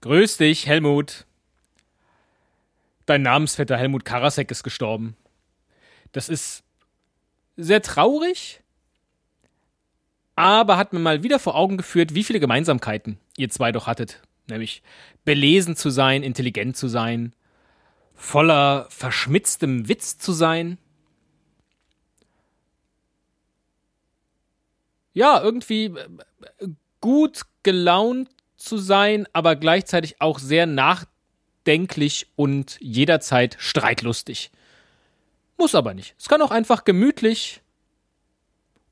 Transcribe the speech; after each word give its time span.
Grüß 0.00 0.36
dich, 0.36 0.66
Helmut. 0.66 1.26
Dein 3.04 3.22
Namensvetter 3.22 3.76
Helmut 3.76 4.04
Karasek 4.04 4.50
ist 4.50 4.62
gestorben. 4.62 5.16
Das 6.12 6.28
ist 6.28 6.62
sehr 7.56 7.82
traurig, 7.82 8.62
aber 10.36 10.76
hat 10.76 10.92
mir 10.92 11.00
mal 11.00 11.24
wieder 11.24 11.40
vor 11.40 11.56
Augen 11.56 11.76
geführt, 11.76 12.14
wie 12.14 12.22
viele 12.22 12.38
Gemeinsamkeiten 12.38 13.18
ihr 13.36 13.50
zwei 13.50 13.72
doch 13.72 13.88
hattet. 13.88 14.22
Nämlich 14.46 14.82
belesen 15.24 15.74
zu 15.74 15.90
sein, 15.90 16.22
intelligent 16.22 16.76
zu 16.76 16.86
sein, 16.86 17.34
voller 18.14 18.86
verschmitztem 18.90 19.88
Witz 19.88 20.16
zu 20.18 20.32
sein. 20.32 20.78
Ja, 25.12 25.42
irgendwie 25.42 25.86
äh, 25.86 26.68
gut 27.00 27.42
gelaunt 27.64 28.28
zu 28.58 28.76
sein, 28.76 29.26
aber 29.32 29.56
gleichzeitig 29.56 30.20
auch 30.20 30.38
sehr 30.38 30.66
nachdenklich 30.66 32.26
und 32.36 32.76
jederzeit 32.80 33.56
streitlustig. 33.58 34.50
Muss 35.56 35.74
aber 35.74 35.94
nicht. 35.94 36.14
Es 36.18 36.28
kann 36.28 36.42
auch 36.42 36.50
einfach 36.50 36.84
gemütlich 36.84 37.62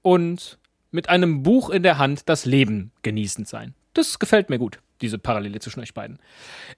und 0.02 0.59
mit 0.90 1.09
einem 1.09 1.42
Buch 1.42 1.70
in 1.70 1.82
der 1.82 1.98
Hand 1.98 2.28
das 2.28 2.45
Leben 2.45 2.92
genießend 3.02 3.48
sein. 3.48 3.74
Das 3.92 4.18
gefällt 4.18 4.50
mir 4.50 4.59
gut, 4.59 4.78
diese 5.00 5.18
Parallele 5.18 5.59
zwischen 5.60 5.80
euch 5.80 5.95
beiden. 5.95 6.18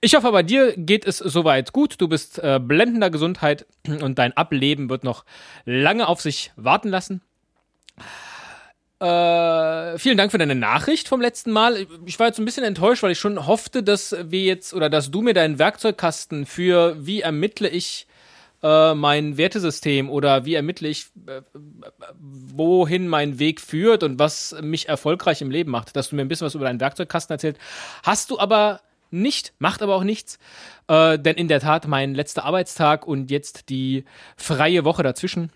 Ich 0.01 0.15
hoffe, 0.15 0.31
bei 0.31 0.43
dir 0.43 0.75
geht 0.75 1.05
es 1.05 1.17
soweit 1.17 1.73
gut. 1.73 1.95
Du 1.99 2.07
bist 2.07 2.39
äh, 2.39 2.59
blendender 2.61 3.09
Gesundheit 3.09 3.65
und 3.87 4.19
dein 4.19 4.35
Ableben 4.35 4.89
wird 4.89 5.03
noch 5.03 5.25
lange 5.65 6.07
auf 6.07 6.21
sich 6.21 6.51
warten 6.55 6.89
lassen. 6.89 7.21
Äh, 8.99 9.97
vielen 9.97 10.17
Dank 10.17 10.31
für 10.31 10.37
deine 10.37 10.55
Nachricht 10.55 11.07
vom 11.07 11.21
letzten 11.21 11.51
Mal. 11.51 11.87
Ich 12.05 12.19
war 12.19 12.27
jetzt 12.27 12.37
ein 12.37 12.45
bisschen 12.45 12.65
enttäuscht, 12.65 13.01
weil 13.01 13.11
ich 13.11 13.19
schon 13.19 13.47
hoffte, 13.47 13.81
dass 13.81 14.13
wir 14.23 14.41
jetzt 14.41 14.73
oder 14.73 14.89
dass 14.89 15.09
du 15.09 15.21
mir 15.21 15.33
deinen 15.33 15.57
Werkzeugkasten 15.57 16.45
für 16.45 16.97
wie 16.99 17.21
ermittle 17.21 17.69
ich 17.69 18.07
äh, 18.61 18.93
mein 18.93 19.37
Wertesystem 19.37 20.09
oder 20.09 20.43
wie 20.43 20.55
ermittle 20.55 20.89
ich, 20.89 21.07
äh, 21.27 21.41
wohin 22.19 23.07
mein 23.07 23.39
Weg 23.39 23.61
führt 23.61 24.03
und 24.03 24.19
was 24.19 24.53
mich 24.61 24.89
erfolgreich 24.89 25.41
im 25.41 25.49
Leben 25.49 25.71
macht, 25.71 25.95
dass 25.95 26.09
du 26.09 26.17
mir 26.17 26.23
ein 26.23 26.27
bisschen 26.27 26.45
was 26.45 26.55
über 26.55 26.65
deinen 26.65 26.81
Werkzeugkasten 26.81 27.33
erzählt. 27.33 27.57
Hast 28.03 28.31
du 28.31 28.37
aber 28.37 28.81
nicht, 29.11 29.53
macht 29.59 29.81
aber 29.81 29.95
auch 29.95 30.03
nichts, 30.03 30.39
äh, 30.87 31.17
denn 31.17 31.37
in 31.37 31.47
der 31.47 31.61
Tat 31.61 31.87
mein 31.87 32.15
letzter 32.15 32.43
Arbeitstag 32.43 33.07
und 33.07 33.31
jetzt 33.31 33.69
die 33.69 34.03
freie 34.35 34.83
Woche 34.83 35.03
dazwischen. 35.03 35.51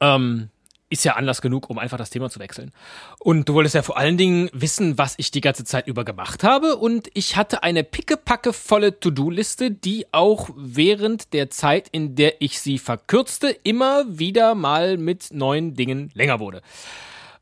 Ähm, 0.00 0.50
ist 0.90 1.04
ja 1.04 1.14
Anlass 1.14 1.42
genug, 1.42 1.68
um 1.70 1.78
einfach 1.78 1.98
das 1.98 2.10
Thema 2.10 2.30
zu 2.30 2.38
wechseln. 2.40 2.72
Und 3.18 3.48
du 3.48 3.54
wolltest 3.54 3.74
ja 3.74 3.82
vor 3.82 3.98
allen 3.98 4.16
Dingen 4.16 4.48
wissen, 4.52 4.98
was 4.98 5.14
ich 5.18 5.30
die 5.30 5.40
ganze 5.40 5.64
Zeit 5.64 5.86
über 5.86 6.04
gemacht 6.04 6.44
habe. 6.44 6.76
Und 6.76 7.10
ich 7.14 7.36
hatte 7.36 7.62
eine 7.62 7.84
pickepacke 7.84 8.52
volle 8.52 8.98
To-Do-Liste, 8.98 9.70
die 9.70 10.06
auch 10.12 10.50
während 10.56 11.32
der 11.32 11.50
Zeit, 11.50 11.88
in 11.92 12.14
der 12.14 12.40
ich 12.40 12.60
sie 12.60 12.78
verkürzte, 12.78 13.48
immer 13.62 14.04
wieder 14.08 14.54
mal 14.54 14.96
mit 14.96 15.28
neuen 15.32 15.74
Dingen 15.74 16.10
länger 16.14 16.40
wurde. 16.40 16.62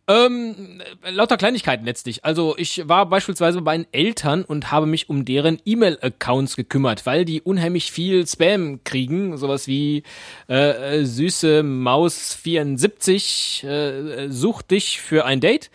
Ähm, 0.09 0.81
lauter 1.03 1.37
Kleinigkeiten 1.37 1.85
letztlich. 1.85 2.25
Also 2.25 2.55
ich 2.59 2.89
war 2.89 3.07
beispielsweise 3.07 3.61
bei 3.61 3.73
meinen 3.77 3.87
Eltern 3.91 4.45
und 4.45 4.71
habe 4.71 4.87
mich 4.87 5.09
um 5.09 5.25
deren 5.25 5.61
E-Mail-Accounts 5.65 6.55
gekümmert, 6.55 7.07
weil 7.07 7.25
die 7.25 7.43
unheimlich 7.43 7.91
viel 7.91 8.25
Spam 8.25 8.85
kriegen. 8.85 9.37
Sowas 9.37 9.67
wie 9.67 10.05
äh, 10.49 11.01
äh 11.01 11.05
süße 11.05 11.65
Maus 11.65 12.35
74 12.35 13.65
äh, 13.65 14.29
sucht 14.29 14.71
dich 14.71 15.01
für 15.01 15.25
ein 15.25 15.41
Date. 15.41 15.73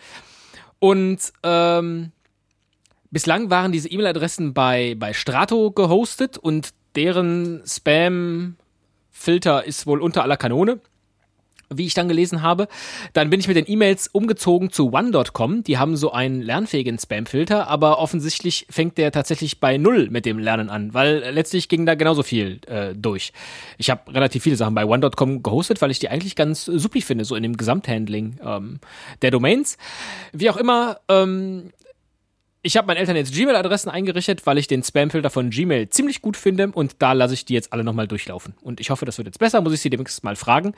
Und 0.78 1.18
ähm, 1.42 2.12
bislang 3.10 3.50
waren 3.50 3.70
diese 3.70 3.90
E-Mail-Adressen 3.90 4.54
bei, 4.54 4.94
bei 4.98 5.12
Strato 5.12 5.72
gehostet 5.72 6.38
und 6.38 6.70
deren 6.96 7.62
Spam-Filter 7.66 9.64
ist 9.64 9.86
wohl 9.86 10.00
unter 10.00 10.22
aller 10.22 10.38
Kanone 10.38 10.80
wie 11.78 11.86
ich 11.86 11.94
dann 11.94 12.08
gelesen 12.08 12.42
habe. 12.42 12.68
Dann 13.12 13.30
bin 13.30 13.40
ich 13.40 13.48
mit 13.48 13.56
den 13.56 13.68
E-Mails 13.68 14.08
umgezogen 14.08 14.70
zu 14.70 14.92
one.com. 14.92 15.64
Die 15.64 15.78
haben 15.78 15.96
so 15.96 16.12
einen 16.12 16.42
lernfähigen 16.42 16.98
Spamfilter, 16.98 17.68
aber 17.68 17.98
offensichtlich 17.98 18.66
fängt 18.70 18.98
der 18.98 19.12
tatsächlich 19.12 19.60
bei 19.60 19.78
null 19.78 20.08
mit 20.10 20.26
dem 20.26 20.38
Lernen 20.38 20.70
an, 20.70 20.94
weil 20.94 21.24
letztlich 21.32 21.68
ging 21.68 21.86
da 21.86 21.94
genauso 21.94 22.22
viel 22.22 22.60
äh, 22.66 22.94
durch. 22.94 23.32
Ich 23.78 23.90
habe 23.90 24.12
relativ 24.12 24.42
viele 24.42 24.56
Sachen 24.56 24.74
bei 24.74 24.84
one.com 24.84 25.42
gehostet, 25.42 25.80
weil 25.82 25.90
ich 25.90 25.98
die 25.98 26.08
eigentlich 26.08 26.36
ganz 26.36 26.64
supi 26.64 27.00
finde, 27.00 27.24
so 27.24 27.34
in 27.36 27.42
dem 27.42 27.56
Gesamthandling 27.56 28.38
ähm, 28.44 28.80
der 29.22 29.30
Domains. 29.30 29.78
Wie 30.32 30.50
auch 30.50 30.56
immer, 30.56 30.98
ähm, 31.08 31.70
ich 32.62 32.76
habe 32.76 32.86
meinen 32.86 32.98
Eltern 32.98 33.16
jetzt 33.16 33.34
Gmail-Adressen 33.34 33.90
eingerichtet, 33.90 34.46
weil 34.46 34.56
ich 34.56 34.68
den 34.68 34.84
Spamfilter 34.84 35.30
von 35.30 35.50
Gmail 35.50 35.88
ziemlich 35.88 36.22
gut 36.22 36.36
finde 36.36 36.68
und 36.68 36.96
da 37.00 37.12
lasse 37.12 37.34
ich 37.34 37.44
die 37.44 37.54
jetzt 37.54 37.72
alle 37.72 37.82
nochmal 37.82 38.06
durchlaufen. 38.06 38.54
Und 38.62 38.80
ich 38.80 38.90
hoffe, 38.90 39.04
das 39.04 39.18
wird 39.18 39.26
jetzt 39.26 39.38
besser, 39.38 39.60
muss 39.60 39.72
ich 39.72 39.80
sie 39.80 39.90
demnächst 39.90 40.22
mal 40.22 40.36
fragen. 40.36 40.74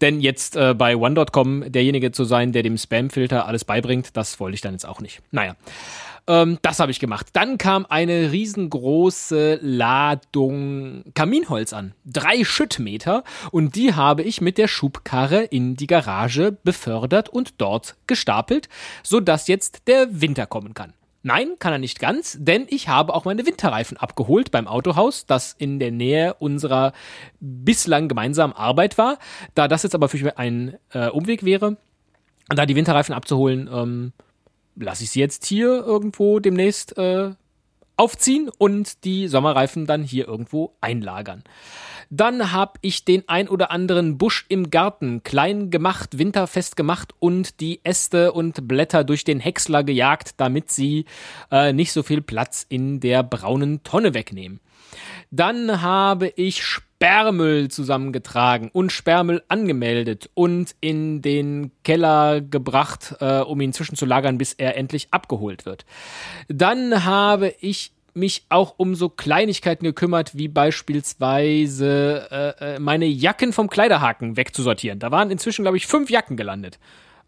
Denn 0.00 0.20
jetzt 0.20 0.54
äh, 0.56 0.74
bei 0.74 0.96
One.com 0.96 1.72
derjenige 1.72 2.12
zu 2.12 2.24
sein, 2.24 2.52
der 2.52 2.62
dem 2.62 2.78
Spamfilter 2.78 3.46
alles 3.46 3.64
beibringt, 3.64 4.16
das 4.16 4.38
wollte 4.38 4.54
ich 4.54 4.60
dann 4.60 4.74
jetzt 4.74 4.86
auch 4.86 5.00
nicht. 5.00 5.22
Naja. 5.32 5.56
Ähm, 6.26 6.58
das 6.62 6.78
habe 6.78 6.92
ich 6.92 7.00
gemacht. 7.00 7.26
Dann 7.32 7.58
kam 7.58 7.84
eine 7.88 8.30
riesengroße 8.32 9.58
Ladung 9.60 11.04
Kaminholz 11.14 11.72
an. 11.72 11.94
Drei 12.04 12.44
Schüttmeter. 12.44 13.24
Und 13.50 13.74
die 13.74 13.94
habe 13.94 14.22
ich 14.22 14.40
mit 14.40 14.56
der 14.56 14.68
Schubkarre 14.68 15.42
in 15.42 15.74
die 15.76 15.88
Garage 15.88 16.52
befördert 16.62 17.28
und 17.28 17.60
dort 17.60 17.96
gestapelt, 18.06 18.68
sodass 19.02 19.48
jetzt 19.48 19.88
der 19.88 20.20
Winter 20.20 20.46
kommen 20.46 20.74
kann. 20.74 20.94
Nein, 21.26 21.54
kann 21.58 21.72
er 21.72 21.78
nicht 21.78 22.00
ganz, 22.00 22.36
denn 22.38 22.66
ich 22.68 22.88
habe 22.88 23.14
auch 23.14 23.24
meine 23.24 23.46
Winterreifen 23.46 23.96
abgeholt 23.96 24.50
beim 24.50 24.68
Autohaus, 24.68 25.24
das 25.24 25.54
in 25.56 25.78
der 25.78 25.90
Nähe 25.90 26.34
unserer 26.34 26.92
bislang 27.40 28.08
gemeinsamen 28.08 28.52
Arbeit 28.52 28.98
war. 28.98 29.18
Da 29.54 29.66
das 29.66 29.84
jetzt 29.84 29.94
aber 29.94 30.10
für 30.10 30.22
mich 30.22 30.36
ein 30.36 30.76
äh, 30.90 31.08
Umweg 31.08 31.42
wäre, 31.42 31.78
da 32.50 32.66
die 32.66 32.76
Winterreifen 32.76 33.14
abzuholen, 33.14 33.70
ähm, 33.72 34.12
lasse 34.76 35.04
ich 35.04 35.10
sie 35.12 35.20
jetzt 35.20 35.46
hier 35.46 35.68
irgendwo 35.68 36.40
demnächst 36.40 36.98
äh, 36.98 37.30
aufziehen 37.96 38.50
und 38.58 39.04
die 39.04 39.28
Sommerreifen 39.28 39.86
dann 39.86 40.02
hier 40.02 40.26
irgendwo 40.26 40.76
einlagern. 40.80 41.44
Dann 42.10 42.52
habe 42.52 42.74
ich 42.82 43.04
den 43.04 43.28
ein 43.28 43.48
oder 43.48 43.70
anderen 43.70 44.18
Busch 44.18 44.46
im 44.48 44.70
Garten 44.70 45.22
klein 45.22 45.70
gemacht, 45.70 46.18
winterfest 46.18 46.76
gemacht 46.76 47.14
und 47.18 47.60
die 47.60 47.80
Äste 47.84 48.32
und 48.32 48.68
Blätter 48.68 49.04
durch 49.04 49.24
den 49.24 49.40
Häcksler 49.40 49.84
gejagt, 49.84 50.34
damit 50.36 50.70
sie 50.70 51.06
äh, 51.50 51.72
nicht 51.72 51.92
so 51.92 52.02
viel 52.02 52.20
Platz 52.20 52.66
in 52.68 53.00
der 53.00 53.22
braunen 53.22 53.82
Tonne 53.82 54.14
wegnehmen. 54.14 54.60
Dann 55.30 55.82
habe 55.82 56.28
ich 56.36 56.62
Sperrmüll 57.04 57.68
zusammengetragen 57.68 58.70
und 58.72 58.90
Sperrmüll 58.90 59.42
angemeldet 59.48 60.30
und 60.32 60.74
in 60.80 61.20
den 61.20 61.70
Keller 61.82 62.40
gebracht, 62.40 63.16
äh, 63.20 63.40
um 63.40 63.60
ihn 63.60 63.74
zwischenzulagern, 63.74 64.38
bis 64.38 64.54
er 64.54 64.78
endlich 64.78 65.08
abgeholt 65.10 65.66
wird. 65.66 65.84
Dann 66.48 67.04
habe 67.04 67.54
ich 67.60 67.92
mich 68.14 68.46
auch 68.48 68.76
um 68.78 68.94
so 68.94 69.10
Kleinigkeiten 69.10 69.84
gekümmert, 69.84 70.34
wie 70.34 70.48
beispielsweise 70.48 72.26
äh, 72.30 72.76
äh, 72.76 72.78
meine 72.78 73.04
Jacken 73.04 73.52
vom 73.52 73.68
Kleiderhaken 73.68 74.38
wegzusortieren. 74.38 74.98
Da 74.98 75.10
waren 75.10 75.30
inzwischen, 75.30 75.60
glaube 75.60 75.76
ich, 75.76 75.86
fünf 75.86 76.08
Jacken 76.08 76.38
gelandet. 76.38 76.78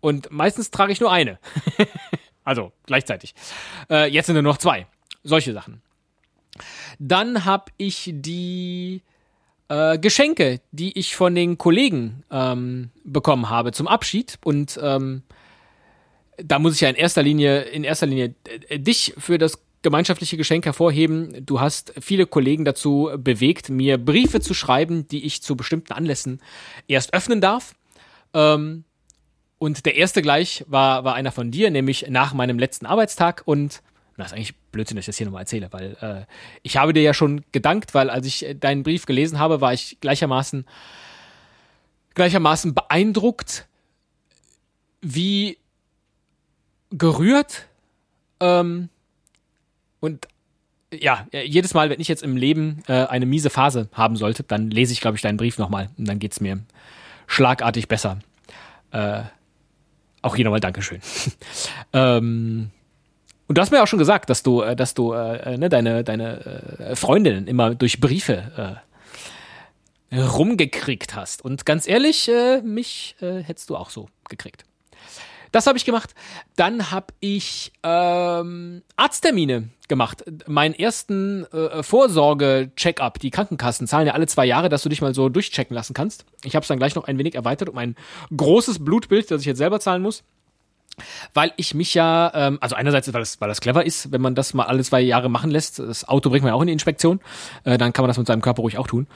Und 0.00 0.30
meistens 0.30 0.70
trage 0.70 0.92
ich 0.92 1.00
nur 1.00 1.12
eine. 1.12 1.38
also 2.44 2.72
gleichzeitig. 2.86 3.34
Äh, 3.90 4.10
jetzt 4.10 4.24
sind 4.24 4.36
nur 4.36 4.42
noch 4.42 4.56
zwei. 4.56 4.86
Solche 5.22 5.52
Sachen. 5.52 5.82
Dann 6.98 7.44
habe 7.44 7.70
ich 7.76 8.10
die 8.14 9.02
äh, 9.68 9.98
Geschenke, 9.98 10.60
die 10.70 10.98
ich 10.98 11.16
von 11.16 11.34
den 11.34 11.58
Kollegen 11.58 12.22
ähm, 12.30 12.90
bekommen 13.04 13.50
habe 13.50 13.72
zum 13.72 13.88
Abschied. 13.88 14.38
Und 14.44 14.78
ähm, 14.82 15.22
da 16.38 16.58
muss 16.58 16.74
ich 16.74 16.80
ja 16.80 16.88
in 16.88 16.96
erster 16.96 17.22
Linie, 17.22 17.62
in 17.62 17.84
erster 17.84 18.06
Linie 18.06 18.34
äh, 18.68 18.78
dich 18.78 19.14
für 19.18 19.38
das 19.38 19.58
gemeinschaftliche 19.82 20.36
Geschenk 20.36 20.66
hervorheben. 20.66 21.44
Du 21.44 21.60
hast 21.60 21.92
viele 22.00 22.26
Kollegen 22.26 22.64
dazu 22.64 23.10
bewegt, 23.16 23.68
mir 23.68 23.98
Briefe 23.98 24.40
zu 24.40 24.54
schreiben, 24.54 25.06
die 25.08 25.24
ich 25.24 25.42
zu 25.42 25.56
bestimmten 25.56 25.92
Anlässen 25.92 26.40
erst 26.88 27.14
öffnen 27.14 27.40
darf. 27.40 27.74
Ähm, 28.34 28.84
und 29.58 29.86
der 29.86 29.96
erste 29.96 30.22
gleich 30.22 30.64
war, 30.68 31.04
war 31.04 31.14
einer 31.14 31.32
von 31.32 31.50
dir, 31.50 31.70
nämlich 31.70 32.06
nach 32.08 32.34
meinem 32.34 32.58
letzten 32.58 32.84
Arbeitstag. 32.86 33.42
Und 33.46 33.82
das 34.16 34.28
ist 34.28 34.32
eigentlich 34.32 34.54
Blödsinn, 34.76 34.96
dass 34.96 35.02
ich 35.02 35.06
das 35.06 35.16
hier 35.16 35.26
nochmal 35.26 35.42
erzähle, 35.42 35.68
weil 35.72 35.96
äh, 36.00 36.32
ich 36.62 36.76
habe 36.76 36.92
dir 36.92 37.02
ja 37.02 37.14
schon 37.14 37.44
gedankt, 37.52 37.94
weil 37.94 38.10
als 38.10 38.26
ich 38.26 38.46
deinen 38.60 38.82
Brief 38.82 39.06
gelesen 39.06 39.38
habe, 39.38 39.60
war 39.60 39.72
ich 39.72 39.98
gleichermaßen, 40.00 40.64
gleichermaßen 42.14 42.74
beeindruckt, 42.74 43.66
wie 45.00 45.58
gerührt 46.90 47.66
ähm, 48.40 48.88
und 50.00 50.28
ja, 50.92 51.26
jedes 51.32 51.74
Mal, 51.74 51.90
wenn 51.90 52.00
ich 52.00 52.08
jetzt 52.08 52.22
im 52.22 52.36
Leben 52.36 52.82
äh, 52.86 53.06
eine 53.06 53.26
miese 53.26 53.50
Phase 53.50 53.88
haben 53.92 54.16
sollte, 54.16 54.44
dann 54.44 54.70
lese 54.70 54.92
ich, 54.92 55.00
glaube 55.00 55.16
ich, 55.16 55.22
deinen 55.22 55.36
Brief 55.36 55.58
nochmal 55.58 55.90
und 55.98 56.06
dann 56.06 56.18
geht 56.18 56.32
es 56.32 56.40
mir 56.40 56.60
schlagartig 57.26 57.88
besser. 57.88 58.18
Äh, 58.92 59.22
auch 60.22 60.36
hier 60.36 60.44
nochmal 60.44 60.60
Dankeschön. 60.60 61.00
ähm, 61.92 62.70
Und 63.48 63.58
du 63.58 63.62
hast 63.62 63.70
mir 63.70 63.82
auch 63.82 63.86
schon 63.86 63.98
gesagt, 63.98 64.28
dass 64.28 64.42
du, 64.42 64.62
äh, 64.62 64.74
dass 64.74 64.94
du 64.94 65.12
äh, 65.12 65.56
ne, 65.56 65.68
deine, 65.68 66.02
deine 66.04 66.78
äh, 66.78 66.96
Freundinnen 66.96 67.46
immer 67.46 67.74
durch 67.74 68.00
Briefe 68.00 68.82
äh, 70.10 70.20
rumgekriegt 70.20 71.14
hast. 71.14 71.44
Und 71.44 71.66
ganz 71.66 71.86
ehrlich, 71.86 72.28
äh, 72.28 72.60
mich 72.62 73.16
äh, 73.20 73.42
hättest 73.42 73.70
du 73.70 73.76
auch 73.76 73.90
so 73.90 74.08
gekriegt. 74.28 74.64
Das 75.52 75.66
habe 75.66 75.78
ich 75.78 75.84
gemacht. 75.84 76.14
Dann 76.56 76.90
habe 76.90 77.06
ich 77.20 77.72
ähm, 77.82 78.82
Arzttermine 78.96 79.70
gemacht. 79.88 80.24
Meinen 80.46 80.74
ersten 80.74 81.44
äh, 81.46 81.82
Vorsorge-Check-up. 81.82 83.20
Die 83.20 83.30
Krankenkassen 83.30 83.86
zahlen 83.86 84.08
ja 84.08 84.12
alle 84.14 84.26
zwei 84.26 84.44
Jahre, 84.44 84.68
dass 84.68 84.82
du 84.82 84.88
dich 84.88 85.00
mal 85.00 85.14
so 85.14 85.28
durchchecken 85.28 85.74
lassen 85.74 85.94
kannst. 85.94 86.26
Ich 86.44 86.56
habe 86.56 86.62
es 86.62 86.68
dann 86.68 86.78
gleich 86.78 86.94
noch 86.94 87.04
ein 87.04 87.16
wenig 87.16 87.36
erweitert 87.36 87.68
um 87.68 87.78
ein 87.78 87.94
großes 88.36 88.84
Blutbild, 88.84 89.30
das 89.30 89.42
ich 89.42 89.46
jetzt 89.46 89.58
selber 89.58 89.80
zahlen 89.80 90.02
muss 90.02 90.24
weil 91.34 91.52
ich 91.56 91.74
mich 91.74 91.94
ja, 91.94 92.32
ähm, 92.34 92.58
also 92.60 92.74
einerseits, 92.74 93.12
weil 93.12 93.20
das, 93.20 93.40
weil 93.40 93.48
das 93.48 93.60
clever 93.60 93.84
ist, 93.84 94.12
wenn 94.12 94.20
man 94.20 94.34
das 94.34 94.54
mal 94.54 94.64
alle 94.64 94.82
zwei 94.82 95.00
Jahre 95.00 95.28
machen 95.28 95.50
lässt. 95.50 95.78
Das 95.78 96.08
Auto 96.08 96.30
bringt 96.30 96.42
man 96.42 96.50
ja 96.50 96.54
auch 96.54 96.62
in 96.62 96.68
die 96.68 96.72
Inspektion, 96.72 97.20
äh, 97.64 97.78
dann 97.78 97.92
kann 97.92 98.02
man 98.02 98.08
das 98.08 98.18
mit 98.18 98.26
seinem 98.26 98.42
Körper 98.42 98.62
ruhig 98.62 98.78
auch 98.78 98.86
tun. 98.86 99.06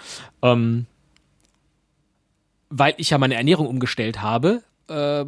Ähm, 0.42 0.86
weil 2.68 2.94
ich 2.98 3.10
ja 3.10 3.18
meine 3.18 3.34
Ernährung 3.34 3.66
umgestellt 3.66 4.22
habe, 4.22 4.62
äh, 4.88 5.24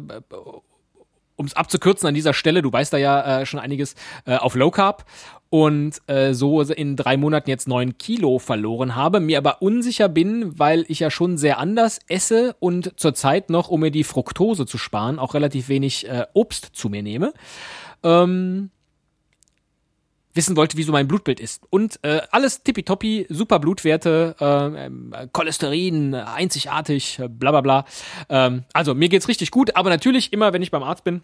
um 1.35 1.45
es 1.45 1.55
abzukürzen 1.55 2.07
an 2.07 2.13
dieser 2.13 2.33
Stelle, 2.33 2.61
du 2.61 2.71
weißt 2.71 2.93
da 2.93 2.97
ja 2.97 3.41
äh, 3.41 3.45
schon 3.45 3.59
einiges, 3.59 3.95
äh, 4.25 4.35
auf 4.35 4.55
Low 4.55 4.71
Carb 4.71 5.05
und 5.53 6.01
äh, 6.07 6.33
so 6.33 6.61
in 6.61 6.95
drei 6.95 7.15
Monaten 7.15 7.47
jetzt 7.47 7.67
neun 7.67 7.99
Kilo 7.99 8.39
verloren 8.39 8.95
habe, 8.95 9.19
mir 9.19 9.37
aber 9.37 9.61
unsicher 9.61 10.09
bin, 10.09 10.57
weil 10.57 10.83
ich 10.87 11.01
ja 11.01 11.11
schon 11.11 11.37
sehr 11.37 11.59
anders 11.59 11.99
esse 12.07 12.55
und 12.59 12.99
zurzeit 12.99 13.51
noch, 13.51 13.69
um 13.69 13.81
mir 13.81 13.91
die 13.91 14.03
Fructose 14.03 14.65
zu 14.65 14.79
sparen, 14.79 15.19
auch 15.19 15.35
relativ 15.35 15.69
wenig 15.69 16.09
äh, 16.09 16.25
Obst 16.33 16.71
zu 16.73 16.89
mir 16.89 17.03
nehme. 17.03 17.35
Ähm, 18.01 18.71
wissen 20.33 20.57
wollte, 20.57 20.75
wie 20.75 20.81
so 20.81 20.91
mein 20.91 21.07
Blutbild 21.07 21.39
ist. 21.39 21.61
Und 21.69 21.99
äh, 22.01 22.21
alles 22.31 22.63
tippitoppi, 22.63 23.27
super 23.29 23.59
Blutwerte, 23.59 24.35
äh, 24.39 25.27
Cholesterin, 25.33 26.15
einzigartig, 26.15 27.21
bla 27.29 27.51
bla 27.51 27.61
bla. 27.61 27.85
Ähm, 28.27 28.63
also 28.73 28.95
mir 28.95 29.07
geht's 29.07 29.27
richtig 29.27 29.51
gut, 29.51 29.75
aber 29.75 29.91
natürlich 29.91 30.33
immer, 30.33 30.51
wenn 30.51 30.63
ich 30.63 30.71
beim 30.71 30.81
Arzt 30.81 31.03
bin, 31.03 31.21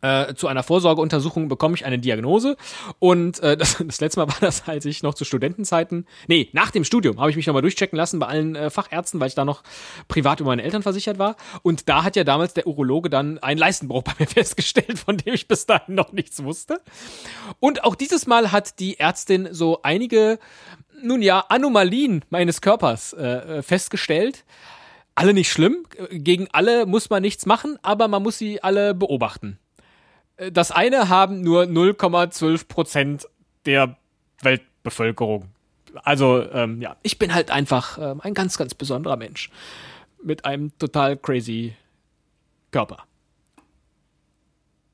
äh, 0.00 0.34
zu 0.34 0.46
einer 0.46 0.62
Vorsorgeuntersuchung 0.62 1.48
bekomme 1.48 1.74
ich 1.74 1.84
eine 1.84 1.98
Diagnose. 1.98 2.56
Und 2.98 3.40
äh, 3.40 3.56
das, 3.58 3.82
das 3.84 4.00
letzte 4.00 4.20
Mal 4.20 4.28
war 4.28 4.36
das, 4.40 4.68
als 4.68 4.84
ich 4.84 5.02
noch 5.02 5.14
zu 5.14 5.24
Studentenzeiten, 5.24 6.06
nee, 6.26 6.48
nach 6.52 6.70
dem 6.70 6.84
Studium 6.84 7.20
habe 7.20 7.30
ich 7.30 7.36
mich 7.36 7.46
nochmal 7.46 7.62
durchchecken 7.62 7.96
lassen 7.96 8.18
bei 8.18 8.26
allen 8.26 8.56
äh, 8.56 8.70
Fachärzten, 8.70 9.20
weil 9.20 9.28
ich 9.28 9.34
da 9.34 9.44
noch 9.44 9.62
privat 10.08 10.40
über 10.40 10.50
meine 10.50 10.62
Eltern 10.62 10.82
versichert 10.82 11.18
war. 11.18 11.36
Und 11.62 11.88
da 11.88 12.04
hat 12.04 12.16
ja 12.16 12.24
damals 12.24 12.54
der 12.54 12.66
Urologe 12.66 13.10
dann 13.10 13.38
einen 13.38 13.58
Leistenbruch 13.58 14.02
bei 14.02 14.12
mir 14.18 14.26
festgestellt, 14.28 14.98
von 14.98 15.16
dem 15.16 15.34
ich 15.34 15.48
bis 15.48 15.66
dahin 15.66 15.94
noch 15.94 16.12
nichts 16.12 16.42
wusste. 16.42 16.80
Und 17.60 17.84
auch 17.84 17.94
dieses 17.94 18.26
Mal 18.26 18.52
hat 18.52 18.78
die 18.78 18.98
Ärztin 18.98 19.48
so 19.50 19.80
einige, 19.82 20.38
nun 21.02 21.22
ja, 21.22 21.40
Anomalien 21.48 22.24
meines 22.30 22.60
Körpers 22.60 23.12
äh, 23.12 23.62
festgestellt 23.62 24.44
alle 25.14 25.34
nicht 25.34 25.50
schlimm. 25.50 25.84
Gegen 26.12 26.46
alle 26.52 26.86
muss 26.86 27.10
man 27.10 27.22
nichts 27.22 27.44
machen, 27.44 27.76
aber 27.82 28.06
man 28.06 28.22
muss 28.22 28.38
sie 28.38 28.62
alle 28.62 28.94
beobachten 28.94 29.58
das 30.52 30.70
eine 30.70 31.08
haben 31.08 31.40
nur 31.42 31.64
0,12 31.64 32.68
Prozent 32.68 33.28
der 33.66 33.96
Weltbevölkerung. 34.42 35.48
Also, 36.04 36.44
ähm, 36.52 36.80
ja, 36.80 36.96
ich 37.02 37.18
bin 37.18 37.34
halt 37.34 37.50
einfach 37.50 37.98
ähm, 37.98 38.20
ein 38.22 38.34
ganz, 38.34 38.56
ganz 38.58 38.74
besonderer 38.74 39.16
Mensch. 39.16 39.50
Mit 40.22 40.44
einem 40.44 40.76
total 40.78 41.16
crazy 41.16 41.74
Körper 42.70 43.04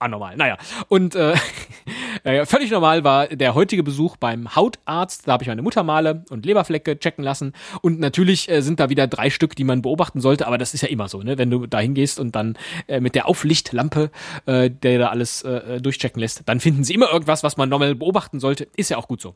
anormal. 0.05 0.37
Naja, 0.37 0.56
und 0.88 1.14
äh, 1.14 1.35
äh, 2.25 2.47
völlig 2.47 2.71
normal 2.71 3.05
war 3.05 3.29
der 3.29 3.55
heutige 3.55 3.82
Besuch 3.82 4.17
beim 4.17 4.56
Hautarzt. 4.56 5.29
Da 5.29 5.32
habe 5.32 5.44
ich 5.44 5.49
meine 5.49 5.61
Muttermale 5.61 6.25
und 6.31 6.47
Leberflecke 6.47 6.99
checken 6.99 7.23
lassen. 7.23 7.53
Und 7.82 8.00
natürlich 8.00 8.49
äh, 8.50 8.62
sind 8.62 8.81
da 8.81 8.88
wieder 8.88 9.06
drei 9.06 9.29
Stück, 9.29 9.55
die 9.55 9.65
man 9.65 9.82
beobachten 9.82 10.21
sollte. 10.21 10.47
Aber 10.47 10.56
das 10.56 10.73
ist 10.73 10.81
ja 10.81 10.88
immer 10.88 11.09
so, 11.09 11.23
ne? 11.23 11.37
wenn 11.37 11.50
du 11.50 11.67
da 11.67 11.81
hingehst 11.81 12.19
und 12.19 12.35
dann 12.35 12.56
äh, 12.88 13.00
mit 13.00 13.15
der 13.15 13.29
Auflichtlampe, 13.29 14.11
äh, 14.47 14.71
der 14.71 14.99
da 14.99 15.09
alles 15.09 15.43
äh, 15.43 15.82
durchchecken 15.82 16.19
lässt, 16.19 16.43
dann 16.47 16.61
finden 16.61 16.82
sie 16.82 16.94
immer 16.94 17.12
irgendwas, 17.12 17.43
was 17.43 17.59
man 17.59 17.69
normal 17.69 17.94
beobachten 17.94 18.41
sollte. 18.41 18.69
Ist 18.75 18.88
ja 18.88 18.97
auch 18.97 19.09
gut 19.09 19.20
so. 19.20 19.35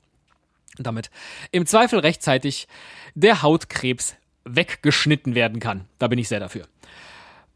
Und 0.79 0.87
damit 0.87 1.11
im 1.53 1.67
Zweifel 1.67 1.99
rechtzeitig 1.99 2.69
der 3.15 3.43
Hautkrebs 3.43 4.17
weggeschnitten 4.45 5.35
werden 5.35 5.61
kann. 5.61 5.85
Da 5.99 6.09
bin 6.09 6.19
ich 6.19 6.29
sehr 6.29 6.41
dafür 6.41 6.65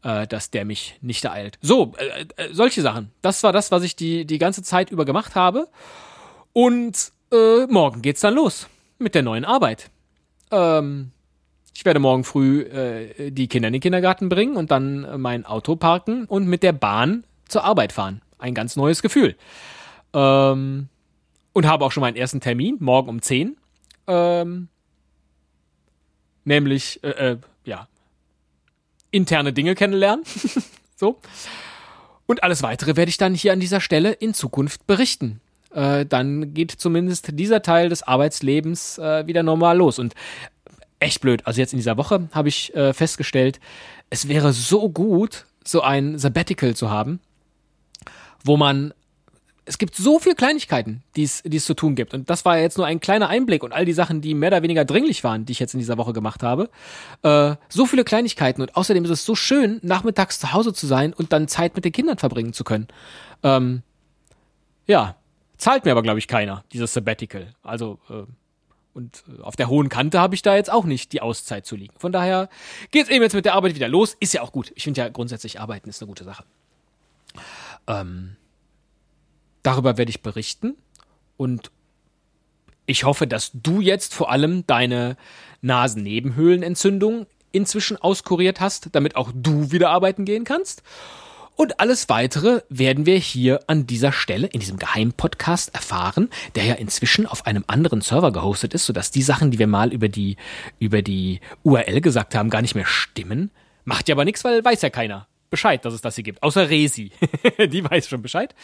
äh, 0.03 0.27
dass 0.27 0.51
der 0.51 0.65
mich 0.65 0.97
nicht 1.01 1.23
ereilt. 1.25 1.57
So, 1.61 1.93
äh, 1.97 2.25
äh, 2.35 2.53
solche 2.53 2.81
Sachen. 2.81 3.11
Das 3.21 3.43
war 3.43 3.51
das, 3.51 3.71
was 3.71 3.83
ich 3.83 3.95
die, 3.95 4.25
die 4.25 4.37
ganze 4.37 4.63
Zeit 4.63 4.91
über 4.91 5.05
gemacht 5.05 5.35
habe. 5.35 5.67
Und 6.51 7.11
äh, 7.31 7.65
morgen 7.67 8.01
geht's 8.01 8.21
dann 8.21 8.35
los 8.35 8.67
mit 8.99 9.15
der 9.15 9.23
neuen 9.23 9.45
Arbeit. 9.45 9.89
Ähm, 10.51 11.11
ich 11.73 11.85
werde 11.85 11.99
morgen 11.99 12.23
früh 12.23 12.61
äh, 12.61 13.31
die 13.31 13.47
Kinder 13.47 13.67
in 13.67 13.73
den 13.73 13.81
Kindergarten 13.81 14.29
bringen 14.29 14.55
und 14.55 14.69
dann 14.71 15.19
mein 15.19 15.45
Auto 15.45 15.75
parken 15.75 16.25
und 16.25 16.47
mit 16.47 16.61
der 16.63 16.73
Bahn 16.73 17.23
zur 17.47 17.63
Arbeit 17.63 17.91
fahren. 17.91 18.21
Ein 18.37 18.53
ganz 18.53 18.75
neues 18.75 19.01
Gefühl. 19.01 19.35
Ähm, 20.13 20.89
und 21.53 21.67
habe 21.67 21.85
auch 21.85 21.91
schon 21.91 22.01
meinen 22.01 22.17
ersten 22.17 22.41
Termin, 22.41 22.77
morgen 22.79 23.09
um 23.09 23.21
10. 23.21 23.57
Ähm, 24.07 24.67
nämlich, 26.43 27.03
äh, 27.03 27.31
äh, 27.31 27.37
ja, 27.63 27.87
interne 29.13 29.53
Dinge 29.53 29.75
kennenlernen. 29.75 30.25
so. 30.95 31.19
Und 32.25 32.43
alles 32.43 32.63
weitere 32.63 32.95
werde 32.95 33.09
ich 33.09 33.17
dann 33.17 33.35
hier 33.35 33.53
an 33.53 33.59
dieser 33.59 33.79
Stelle 33.79 34.11
in 34.11 34.33
Zukunft 34.33 34.87
berichten. 34.87 35.39
Äh, 35.73 36.05
dann 36.05 36.53
geht 36.53 36.71
zumindest 36.71 37.39
dieser 37.39 37.61
Teil 37.61 37.89
des 37.89 38.03
Arbeitslebens 38.03 38.97
äh, 38.97 39.27
wieder 39.27 39.43
normal 39.43 39.77
los. 39.77 39.99
Und 39.99 40.15
echt 40.99 41.21
blöd. 41.21 41.45
Also 41.45 41.61
jetzt 41.61 41.73
in 41.73 41.79
dieser 41.79 41.97
Woche 41.97 42.27
habe 42.31 42.49
ich 42.49 42.73
äh, 42.75 42.93
festgestellt, 42.93 43.59
es 44.09 44.27
wäre 44.27 44.53
so 44.53 44.89
gut, 44.89 45.45
so 45.63 45.81
ein 45.81 46.17
Sabbatical 46.17 46.75
zu 46.75 46.89
haben, 46.89 47.19
wo 48.43 48.57
man 48.57 48.93
es 49.65 49.77
gibt 49.77 49.95
so 49.95 50.19
viele 50.19 50.35
Kleinigkeiten, 50.35 51.03
die 51.15 51.23
es, 51.23 51.65
zu 51.65 51.73
tun 51.73 51.95
gibt. 51.95 52.13
Und 52.13 52.29
das 52.29 52.43
war 52.43 52.57
jetzt 52.57 52.77
nur 52.77 52.85
ein 52.85 52.99
kleiner 52.99 53.29
Einblick 53.29 53.63
und 53.63 53.71
all 53.71 53.85
die 53.85 53.93
Sachen, 53.93 54.19
die 54.19 54.33
mehr 54.33 54.49
oder 54.49 54.61
weniger 54.61 54.83
dringlich 54.83 55.23
waren, 55.23 55.45
die 55.45 55.53
ich 55.53 55.59
jetzt 55.59 55.73
in 55.73 55.79
dieser 55.79 55.97
Woche 55.97 56.11
gemacht 56.11 56.43
habe. 56.43 56.69
Äh, 57.21 57.55
so 57.69 57.85
viele 57.85 58.03
Kleinigkeiten 58.03 58.61
und 58.61 58.75
außerdem 58.75 59.05
ist 59.05 59.11
es 59.11 59.25
so 59.25 59.35
schön, 59.35 59.79
nachmittags 59.81 60.39
zu 60.39 60.51
Hause 60.51 60.73
zu 60.73 60.85
sein 60.85 61.13
und 61.13 61.31
dann 61.31 61.47
Zeit 61.47 61.75
mit 61.75 61.85
den 61.85 61.93
Kindern 61.93 62.17
verbringen 62.17 62.53
zu 62.53 62.63
können. 62.63 62.87
Ähm, 63.41 63.83
ja, 64.85 65.15
zahlt 65.57 65.85
mir 65.85 65.91
aber, 65.91 66.03
glaube 66.03 66.19
ich, 66.19 66.27
keiner, 66.27 66.65
dieses 66.73 66.93
Sabbatical. 66.93 67.53
Also, 67.63 67.99
äh, 68.09 68.23
und 68.93 69.23
äh, 69.27 69.41
auf 69.41 69.55
der 69.55 69.69
hohen 69.69 69.87
Kante 69.87 70.19
habe 70.19 70.35
ich 70.35 70.41
da 70.41 70.55
jetzt 70.55 70.71
auch 70.71 70.85
nicht 70.85 71.13
die 71.13 71.21
Auszeit 71.21 71.65
zu 71.65 71.77
liegen. 71.77 71.93
Von 71.97 72.11
daher 72.11 72.49
geht's 72.91 73.09
eben 73.09 73.23
jetzt 73.23 73.33
mit 73.33 73.45
der 73.45 73.53
Arbeit 73.53 73.75
wieder 73.75 73.87
los. 73.87 74.15
Ist 74.19 74.33
ja 74.33 74.41
auch 74.41 74.51
gut. 74.51 74.73
Ich 74.75 74.83
finde 74.83 75.01
ja 75.01 75.09
grundsätzlich 75.09 75.59
arbeiten 75.61 75.89
ist 75.89 76.01
eine 76.01 76.09
gute 76.09 76.25
Sache. 76.25 76.43
Ähm, 77.87 78.35
Darüber 79.63 79.97
werde 79.97 80.09
ich 80.09 80.21
berichten 80.21 80.75
und 81.37 81.71
ich 82.85 83.05
hoffe, 83.05 83.27
dass 83.27 83.51
du 83.53 83.79
jetzt 83.79 84.13
vor 84.13 84.29
allem 84.29 84.67
deine 84.67 85.15
Nasennebenhöhlenentzündung 85.61 87.27
inzwischen 87.53 87.97
auskuriert 87.97 88.59
hast, 88.59 88.89
damit 88.91 89.15
auch 89.15 89.31
du 89.33 89.71
wieder 89.71 89.89
arbeiten 89.89 90.25
gehen 90.25 90.43
kannst. 90.43 90.83
Und 91.55 91.79
alles 91.79 92.09
weitere 92.09 92.61
werden 92.69 93.05
wir 93.05 93.17
hier 93.17 93.59
an 93.67 93.85
dieser 93.85 94.11
Stelle 94.11 94.47
in 94.47 94.59
diesem 94.59 94.79
Geheimpodcast 94.79 95.73
erfahren, 95.75 96.29
der 96.55 96.65
ja 96.65 96.73
inzwischen 96.73 97.27
auf 97.27 97.45
einem 97.45 97.63
anderen 97.67 98.01
Server 98.01 98.31
gehostet 98.31 98.73
ist, 98.73 98.85
sodass 98.85 99.11
die 99.11 99.21
Sachen, 99.21 99.51
die 99.51 99.59
wir 99.59 99.67
mal 99.67 99.93
über 99.93 100.09
die, 100.09 100.35
über 100.79 101.03
die 101.03 101.41
URL 101.61 102.01
gesagt 102.01 102.33
haben, 102.33 102.49
gar 102.49 102.63
nicht 102.63 102.73
mehr 102.75 102.87
stimmen. 102.87 103.51
Macht 103.85 104.09
ja 104.09 104.15
aber 104.15 104.25
nichts, 104.25 104.43
weil 104.43 104.65
weiß 104.65 104.81
ja 104.81 104.89
keiner. 104.89 105.27
Bescheid, 105.53 105.85
dass 105.85 105.93
es 105.93 106.01
das 106.01 106.15
hier 106.15 106.23
gibt. 106.23 106.41
Außer 106.41 106.67
Resi. 106.67 107.11
die 107.59 107.83
weiß 107.83 108.09
schon 108.09 108.23
Bescheid. 108.23 108.55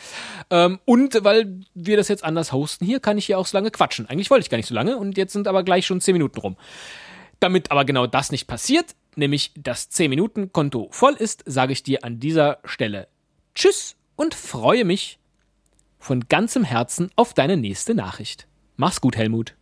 Ähm, 0.50 0.80
und 0.86 1.24
weil 1.24 1.60
wir 1.76 1.98
das 1.98 2.08
jetzt 2.08 2.24
anders 2.24 2.52
hosten 2.52 2.84
hier, 2.84 3.00
kann 3.00 3.20
ich 3.20 3.28
hier 3.28 3.38
auch 3.38 3.46
so 3.46 3.56
lange 3.56 3.70
quatschen. 3.70 4.10
Eigentlich 4.10 4.32
wollte 4.32 4.42
ich 4.42 4.50
gar 4.50 4.58
nicht 4.58 4.66
so 4.66 4.74
lange 4.74 4.98
und 4.98 5.16
jetzt 5.16 5.34
sind 5.34 5.48
aber 5.48 5.62
gleich 5.62 5.86
schon 5.86 6.02
10 6.02 6.14
Minuten 6.14 6.40
rum. 6.40 6.58
Damit 7.40 7.70
aber 7.70 7.86
genau 7.86 8.08
das 8.08 8.32
nicht 8.32 8.48
passiert, 8.48 8.96
nämlich 9.16 9.52
das 9.56 9.92
10-Minuten-Konto 9.92 10.90
voll 10.90 11.14
ist, 11.14 11.44
sage 11.46 11.74
ich 11.74 11.84
dir 11.84 12.04
an 12.04 12.20
dieser 12.20 12.58
Stelle 12.66 13.08
Tschüss 13.54 13.96
und 14.16 14.34
freue 14.34 14.84
mich 14.84 15.20
von 16.00 16.28
ganzem 16.28 16.64
Herzen 16.64 17.12
auf 17.16 17.36
deine 17.36 17.56
nächste 17.56 17.94
Nachricht. 17.94 18.48
Mach's 18.78 19.00
gut, 19.00 19.16
Helmut. 19.16 19.54